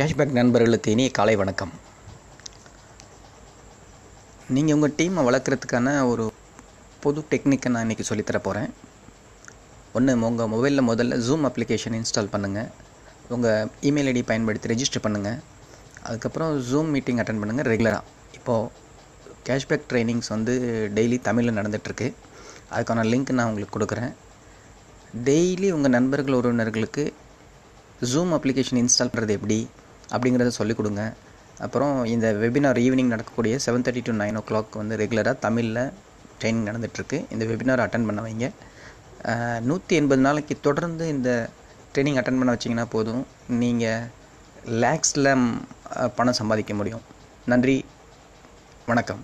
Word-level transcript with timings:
Cashback 0.00 0.36
நண்பர்களுக்கு 0.38 0.92
இனிய 0.92 1.08
காலை 1.16 1.32
வணக்கம். 1.40 1.72
நீங்கள் 4.54 4.76
உங்கள் 4.76 4.94
டீமை 4.98 5.22
வளர்க்குறதுக்கான 5.26 5.88
ஒரு 6.10 6.24
பொது 7.02 7.20
டெக்னிக்கை 7.32 7.70
நான் 7.72 7.84
இன்றைக்கி 7.86 8.04
சொல்லித்தர 8.10 8.38
போகிறேன் 8.46 8.70
ஒன்று 9.98 10.12
உங்கள் 10.28 10.50
மொபைலில் 10.52 10.82
முதல்ல 10.90 11.16
ஜூம் 11.26 11.44
அப்ளிகேஷன் 11.48 11.96
இன்ஸ்டால் 11.98 12.30
பண்ணுங்கள் 12.34 12.68
உங்கள் 13.36 13.72
இமெயில் 13.88 14.10
ஐடி 14.12 14.22
பயன்படுத்தி 14.30 14.70
ரெஜிஸ்டர் 14.72 15.04
பண்ணுங்கள் 15.06 15.38
அதுக்கப்புறம் 16.10 16.52
ஜூம் 16.70 16.92
மீட்டிங் 16.94 17.20
அட்டன் 17.24 17.42
பண்ணுங்கள் 17.42 17.68
ரெகுலராக 17.72 18.06
இப்போது 18.38 18.70
கேஷ்பேக் 19.48 19.86
ட்ரைனிங்ஸ் 19.92 20.32
வந்து 20.34 20.54
டெய்லி 20.98 21.18
தமிழில் 21.28 21.56
நடந்துகிட்ருக்கு 21.58 22.08
அதுக்கான 22.76 23.04
லிங்க் 23.12 23.34
நான் 23.40 23.50
உங்களுக்கு 23.50 23.76
கொடுக்குறேன். 23.76 24.14
டெய்லி 25.28 25.70
உங்கள் 25.78 25.94
நண்பர்கள் 25.98 26.38
உறவினர்களுக்கு 26.40 27.04
ஜூம் 28.14 28.34
அப்ளிகேஷன் 28.38 28.82
இன்ஸ்டால் 28.84 29.14
பண்ணுறது 29.14 29.38
எப்படி? 29.40 29.60
அப்படிங்கிறத 30.14 30.52
சொல்லிக் 30.60 30.78
கொடுங்க. 30.80 31.02
அப்புறம் 31.64 31.96
இந்த 32.14 32.26
வெபினார் 32.42 32.78
ஈவினிங் 32.84 33.12
நடக்கக்கூடிய 33.14 33.54
seven 33.64 33.84
thirty 33.86 34.02
to 34.08 34.12
nine 34.20 34.38
o'clock 34.50 34.78
வந்து 34.80 34.96
ரெகுலராக 35.02 35.36
தமிழில் 35.46 35.82
ட்ரைனிங் 36.40 36.68
நடந்துகிட்ருக்கு 36.68 37.18
இந்த 37.34 37.44
வெபினார் 37.50 37.82
அட்டன் 37.84 38.06
பண்ண 38.08 38.20
வைங்க. 38.26 38.48
நூற்றி 39.68 39.96
எண்பது 40.00 40.22
நாளைக்கு 40.26 40.54
தொடர்ந்து 40.68 41.06
இந்த 41.16 41.30
ட்ரைனிங் 41.94 42.20
அட்டன் 42.20 42.40
பண்ண 42.40 42.52
வச்சிங்கன்னா 42.54 42.86
போதும். 42.94 43.22
நீங்கள் 43.62 44.06
லேக்ஸில் 44.84 45.30
பணம் 46.18 46.38
சம்பாதிக்க 46.40 46.74
முடியும். 46.80 47.04
நன்றி. 47.52 47.76
வணக்கம். 48.90 49.22